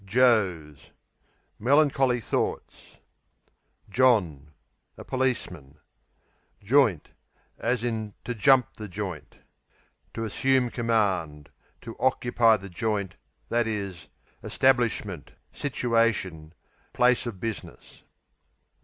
[0.03, 0.89] Joes
[1.59, 2.97] Melancholy thoughts.
[3.87, 4.49] John
[4.97, 5.77] A policeman.
[6.63, 7.09] Joint,
[7.59, 11.51] to jump the To assume command;
[11.81, 13.15] to occupy the "joint,"
[13.51, 13.93] i.e.,
[14.41, 16.55] establishment, situation,
[16.93, 18.01] place of business.